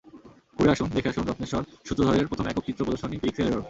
ঘুরে 0.57 0.71
আসুন, 0.71 0.87
দেখে 0.93 1.09
আসুন 1.09 1.23
রত্নেশ্বর 1.25 1.63
সূত্রধরের 1.85 2.27
প্রথম 2.27 2.45
একক 2.47 2.63
চিত্র 2.65 2.81
প্রদর্শনী-পিক্সেল 2.85 3.47
এরর। 3.47 3.59